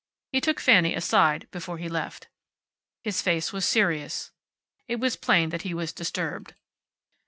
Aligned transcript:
He 0.31 0.41
took 0.41 0.59
Fanny 0.59 0.95
aside 0.95 1.47
before 1.51 1.77
he 1.77 1.87
left. 1.87 2.27
His 3.03 3.21
face 3.21 3.53
was 3.53 3.65
serious. 3.67 4.31
It 4.87 4.99
was 4.99 5.15
plain 5.15 5.49
that 5.49 5.61
he 5.61 5.75
was 5.75 5.93
disturbed. 5.93 6.55